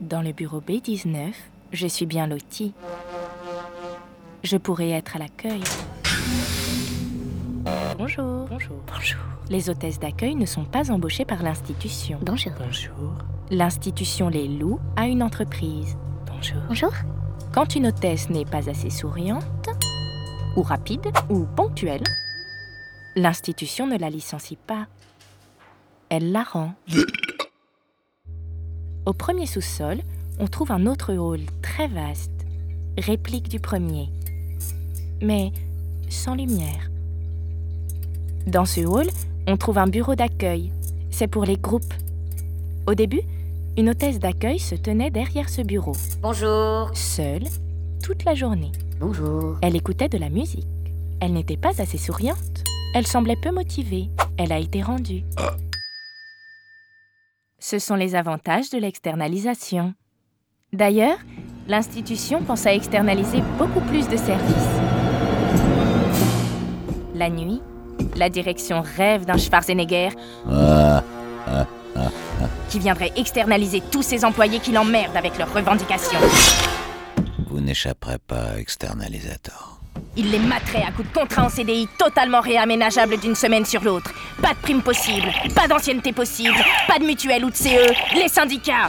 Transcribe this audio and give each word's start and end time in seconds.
Dans 0.00 0.22
le 0.22 0.32
bureau 0.32 0.60
B19, 0.60 1.32
je 1.72 1.86
suis 1.88 2.06
bien 2.06 2.28
lotie. 2.28 2.72
Je 4.44 4.56
pourrais 4.56 4.90
être 4.90 5.16
à 5.16 5.18
l'accueil. 5.18 5.62
Bonjour. 7.98 8.46
Bonjour. 8.48 8.76
Bonjour. 8.86 9.20
Les 9.50 9.68
hôtesses 9.68 9.98
d'accueil 9.98 10.36
ne 10.36 10.46
sont 10.46 10.64
pas 10.64 10.92
embauchées 10.92 11.24
par 11.24 11.42
l'institution. 11.42 12.20
Bonjour. 12.22 12.52
Bonjour. 12.60 13.12
L'institution 13.50 14.28
les 14.28 14.46
loue 14.46 14.78
à 14.94 15.08
une 15.08 15.20
entreprise. 15.22 15.96
Bonjour. 16.26 16.62
Bonjour. 16.68 16.92
Quand 17.52 17.74
une 17.74 17.88
hôtesse 17.88 18.30
n'est 18.30 18.44
pas 18.44 18.70
assez 18.70 18.90
souriante, 18.90 19.68
ou 20.56 20.62
rapide, 20.62 21.08
ou 21.28 21.44
ponctuelle, 21.56 22.04
l'institution 23.16 23.88
ne 23.88 23.98
la 23.98 24.10
licencie 24.10 24.58
pas. 24.64 24.86
Elle 26.08 26.30
la 26.30 26.44
rend. 26.44 26.74
Au 29.08 29.14
premier 29.14 29.46
sous-sol, 29.46 30.02
on 30.38 30.48
trouve 30.48 30.70
un 30.70 30.84
autre 30.84 31.14
hall 31.14 31.40
très 31.62 31.88
vaste, 31.88 32.30
réplique 32.98 33.48
du 33.48 33.58
premier, 33.58 34.10
mais 35.22 35.50
sans 36.10 36.34
lumière. 36.34 36.90
Dans 38.46 38.66
ce 38.66 38.82
hall, 38.82 39.06
on 39.46 39.56
trouve 39.56 39.78
un 39.78 39.86
bureau 39.86 40.14
d'accueil. 40.14 40.70
C'est 41.10 41.26
pour 41.26 41.46
les 41.46 41.56
groupes. 41.56 41.94
Au 42.86 42.92
début, 42.92 43.22
une 43.78 43.88
hôtesse 43.88 44.18
d'accueil 44.18 44.58
se 44.58 44.74
tenait 44.74 45.10
derrière 45.10 45.48
ce 45.48 45.62
bureau, 45.62 45.96
Bonjour. 46.20 46.90
seule, 46.92 47.44
toute 48.02 48.26
la 48.26 48.34
journée. 48.34 48.72
Bonjour. 49.00 49.56
Elle 49.62 49.76
écoutait 49.76 50.10
de 50.10 50.18
la 50.18 50.28
musique. 50.28 50.66
Elle 51.20 51.32
n'était 51.32 51.56
pas 51.56 51.80
assez 51.80 51.96
souriante. 51.96 52.62
Elle 52.94 53.06
semblait 53.06 53.36
peu 53.42 53.52
motivée. 53.52 54.10
Elle 54.36 54.52
a 54.52 54.58
été 54.58 54.82
rendue. 54.82 55.24
Ce 57.58 57.78
sont 57.78 57.96
les 57.96 58.14
avantages 58.14 58.70
de 58.70 58.78
l'externalisation. 58.78 59.94
D'ailleurs, 60.72 61.18
l'institution 61.66 62.42
pense 62.42 62.66
à 62.66 62.72
externaliser 62.72 63.42
beaucoup 63.58 63.80
plus 63.80 64.08
de 64.08 64.16
services. 64.16 64.54
La 67.14 67.30
nuit, 67.30 67.60
la 68.16 68.30
direction 68.30 68.82
rêve 68.82 69.24
d'un 69.24 69.38
Schwarzenegger 69.38 70.10
qui 72.68 72.78
viendrait 72.78 73.12
externaliser 73.16 73.82
tous 73.90 74.02
ses 74.02 74.24
employés 74.24 74.60
qui 74.60 74.72
l'emmerdent 74.72 75.16
avec 75.16 75.36
leurs 75.38 75.52
revendications. 75.52 76.20
Vous 77.48 77.60
n'échapperez 77.60 78.18
pas 78.18 78.58
externalisateur. 78.58 79.77
Il 80.20 80.32
les 80.32 80.40
materait 80.40 80.82
à 80.82 80.90
coups 80.90 81.08
de 81.08 81.16
contrat 81.16 81.44
en 81.44 81.48
CDI 81.48 81.88
totalement 81.96 82.40
réaménageable 82.40 83.18
d'une 83.18 83.36
semaine 83.36 83.64
sur 83.64 83.84
l'autre. 83.84 84.10
Pas 84.42 84.48
de 84.48 84.58
prime 84.60 84.82
possible, 84.82 85.28
pas 85.54 85.68
d'ancienneté 85.68 86.12
possible, 86.12 86.58
pas 86.88 86.98
de 86.98 87.04
mutuelle 87.04 87.44
ou 87.44 87.50
de 87.50 87.54
CE, 87.54 88.16
les 88.16 88.28
syndicats. 88.28 88.88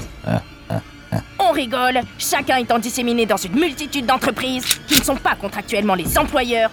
On 1.37 1.51
rigole, 1.51 2.01
chacun 2.17 2.57
étant 2.57 2.79
disséminé 2.79 3.27
dans 3.27 3.37
une 3.37 3.53
multitude 3.53 4.07
d'entreprises 4.07 4.65
qui 4.87 4.99
ne 4.99 5.03
sont 5.03 5.15
pas 5.15 5.35
contractuellement 5.35 5.93
les 5.93 6.17
employeurs, 6.17 6.71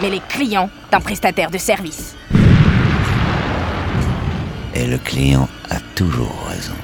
mais 0.00 0.10
les 0.10 0.20
clients 0.28 0.70
d'un 0.92 1.00
prestataire 1.00 1.50
de 1.50 1.58
service. 1.58 2.14
Et 4.74 4.86
le 4.86 4.98
client 4.98 5.48
a 5.68 5.80
toujours 5.96 6.46
raison. 6.48 6.74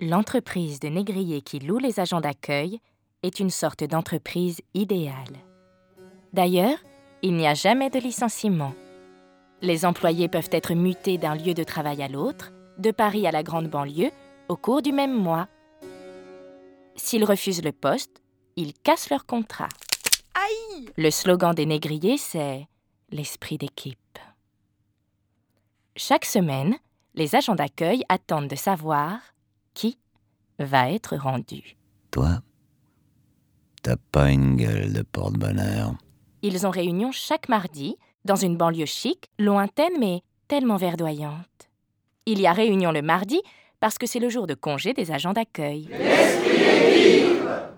L'entreprise 0.00 0.78
de 0.78 0.88
négrier 0.88 1.40
qui 1.40 1.58
loue 1.58 1.78
les 1.78 2.00
agents 2.00 2.20
d'accueil 2.20 2.80
est 3.22 3.40
une 3.40 3.50
sorte 3.50 3.82
d'entreprise 3.82 4.60
idéale. 4.74 5.38
D'ailleurs, 6.34 6.78
il 7.22 7.34
n'y 7.34 7.46
a 7.46 7.54
jamais 7.54 7.88
de 7.88 7.98
licenciement. 7.98 8.74
Les 9.62 9.86
employés 9.86 10.28
peuvent 10.28 10.50
être 10.52 10.74
mutés 10.74 11.16
d'un 11.16 11.34
lieu 11.34 11.54
de 11.54 11.64
travail 11.64 12.02
à 12.02 12.08
l'autre, 12.08 12.52
de 12.76 12.90
Paris 12.90 13.26
à 13.26 13.30
la 13.30 13.42
grande 13.42 13.70
banlieue, 13.70 14.10
au 14.48 14.56
cours 14.56 14.82
du 14.82 14.92
même 14.92 15.16
mois. 15.16 15.48
S'ils 16.94 17.24
refusent 17.24 17.64
le 17.64 17.72
poste, 17.72 18.22
ils 18.56 18.74
cassent 18.74 19.08
leur 19.08 19.24
contrat. 19.24 19.68
Le 20.96 21.10
slogan 21.10 21.54
des 21.54 21.66
négriers, 21.66 22.18
c'est 22.18 22.68
l'esprit 23.10 23.58
d'équipe. 23.58 24.18
Chaque 25.96 26.26
semaine, 26.26 26.76
les 27.14 27.34
agents 27.34 27.54
d'accueil 27.54 28.02
attendent 28.08 28.48
de 28.48 28.56
savoir 28.56 29.18
qui 29.76 29.98
va 30.58 30.90
être 30.90 31.16
rendu. 31.16 31.76
Toi, 32.10 32.40
t'as 33.82 33.96
pas 34.10 34.30
une 34.30 34.56
gueule 34.56 34.92
de 34.92 35.02
porte-bonheur. 35.02 35.94
Ils 36.42 36.66
ont 36.66 36.70
réunion 36.70 37.12
chaque 37.12 37.48
mardi 37.48 37.96
dans 38.24 38.36
une 38.36 38.56
banlieue 38.56 38.86
chic, 38.86 39.28
lointaine 39.38 39.92
mais 40.00 40.22
tellement 40.48 40.76
verdoyante. 40.76 41.68
Il 42.24 42.40
y 42.40 42.46
a 42.46 42.52
réunion 42.52 42.90
le 42.90 43.02
mardi 43.02 43.40
parce 43.78 43.98
que 43.98 44.06
c'est 44.06 44.18
le 44.18 44.30
jour 44.30 44.46
de 44.46 44.54
congé 44.54 44.94
des 44.94 45.12
agents 45.12 45.34
d'accueil. 45.34 45.88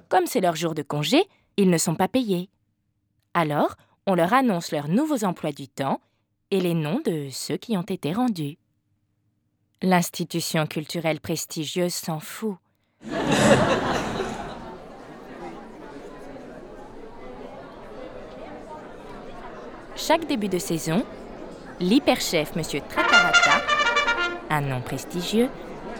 Comme 0.08 0.26
c'est 0.26 0.40
leur 0.40 0.56
jour 0.56 0.74
de 0.74 0.82
congé, 0.82 1.24
ils 1.56 1.68
ne 1.68 1.78
sont 1.78 1.96
pas 1.96 2.08
payés. 2.08 2.48
Alors, 3.34 3.74
on 4.06 4.14
leur 4.14 4.32
annonce 4.32 4.70
leurs 4.70 4.88
nouveaux 4.88 5.24
emplois 5.24 5.52
du 5.52 5.68
temps 5.68 6.00
et 6.50 6.60
les 6.60 6.74
noms 6.74 7.00
de 7.04 7.28
ceux 7.30 7.56
qui 7.56 7.76
ont 7.76 7.82
été 7.82 8.12
rendus. 8.12 8.56
L'institution 9.82 10.66
culturelle 10.66 11.20
prestigieuse 11.20 11.94
s'en 11.94 12.18
fout. 12.18 12.56
Chaque 19.94 20.26
début 20.26 20.48
de 20.48 20.58
saison, 20.58 21.04
l'hyperchef 21.78 22.56
M. 22.56 22.62
Tratarata, 22.88 23.62
un 24.50 24.62
nom 24.62 24.80
prestigieux, 24.80 25.48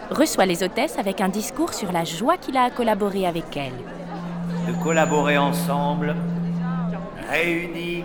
reçoit 0.09 0.45
les 0.45 0.61
hôtesses 0.61 0.97
avec 0.97 1.21
un 1.21 1.29
discours 1.29 1.73
sur 1.73 1.93
la 1.93 2.03
joie 2.03 2.35
qu'il 2.35 2.57
a 2.57 2.63
à 2.63 2.71
collaborer 2.71 3.25
avec 3.25 3.55
elles. 3.55 3.71
de 4.67 4.83
collaborer 4.83 5.37
ensemble, 5.37 6.15
réunis 7.29 8.03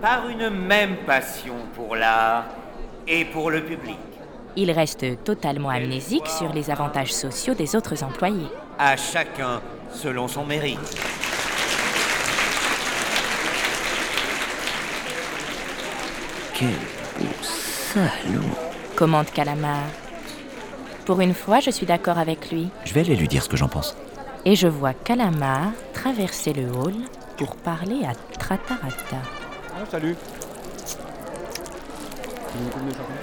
par 0.00 0.28
une 0.30 0.48
même 0.48 0.96
passion 1.06 1.56
pour 1.74 1.94
l'art 1.94 2.46
et 3.06 3.26
pour 3.26 3.50
le 3.50 3.62
public. 3.62 3.98
Il 4.56 4.70
reste 4.70 5.24
totalement 5.24 5.70
amnésique 5.70 6.26
sur 6.26 6.52
les 6.52 6.70
avantages 6.70 7.12
sociaux 7.12 7.54
des 7.54 7.76
autres 7.76 8.02
employés. 8.02 8.48
À 8.78 8.96
chacun 8.96 9.60
selon 9.92 10.28
son 10.28 10.44
mérite. 10.44 10.78
Quel 16.54 16.68
beau 17.18 17.26
salaud. 17.42 18.40
Commente 18.96 19.32
Calamar. 19.32 19.82
Pour 21.06 21.20
une 21.20 21.34
fois, 21.34 21.60
je 21.60 21.70
suis 21.70 21.86
d'accord 21.86 22.18
avec 22.18 22.50
lui. 22.50 22.68
Je 22.84 22.92
vais 22.92 23.00
aller 23.00 23.16
lui 23.16 23.28
dire 23.28 23.42
ce 23.42 23.48
que 23.48 23.56
j'en 23.56 23.68
pense. 23.68 23.96
Et 24.44 24.56
je 24.56 24.68
vois 24.68 24.94
Calamar 24.94 25.72
traverser 25.92 26.52
le 26.52 26.70
hall 26.70 26.94
pour 27.36 27.56
parler 27.56 28.04
à 28.04 28.14
Tratarata. 28.38 29.16
Ah, 29.74 29.84
salut 29.90 30.16
veux 32.54 32.64
une 32.64 32.70
coupe 32.70 32.86
de 32.86 32.92
champagne 32.92 33.16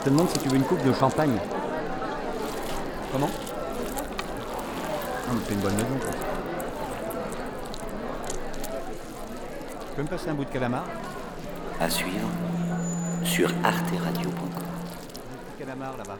Je 0.00 0.04
te 0.06 0.10
demande 0.10 0.30
si 0.30 0.38
tu 0.38 0.48
veux 0.48 0.56
une 0.56 0.64
coupe 0.64 0.82
de 0.82 0.94
champagne. 0.94 1.38
Comment? 3.12 3.28
Ah, 5.28 5.32
mais 5.34 5.40
c'est 5.46 5.52
une 5.52 5.60
bonne 5.60 5.74
maison, 5.74 5.98
quoi. 6.00 6.10
Tu 9.90 9.96
peux 9.96 10.02
me 10.02 10.08
passer 10.08 10.30
un 10.30 10.34
bout 10.34 10.46
de 10.46 10.50
calamar? 10.50 10.84
À 11.78 11.90
suivre 11.90 12.28
sur 13.24 13.50
arteradio.com. 13.62 14.32
Un 14.32 15.36
bout 15.36 15.52
de 15.52 15.64
calamar 15.64 15.94
là-bas. 15.98 16.16